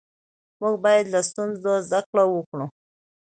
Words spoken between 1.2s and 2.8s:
ستونزو زده کړه وکړو